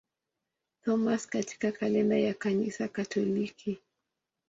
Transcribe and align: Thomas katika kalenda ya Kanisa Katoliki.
Thomas 0.81 1.27
katika 1.27 1.71
kalenda 1.71 2.17
ya 2.17 2.33
Kanisa 2.33 2.87
Katoliki. 2.87 3.79